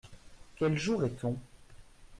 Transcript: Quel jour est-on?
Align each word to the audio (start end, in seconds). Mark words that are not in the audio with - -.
Quel 0.55 0.79
jour 0.79 1.03
est-on? 1.05 1.37